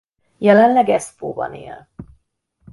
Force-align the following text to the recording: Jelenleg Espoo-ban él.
Jelenleg 0.37 0.89
Espoo-ban 0.89 1.53
él. 1.53 1.87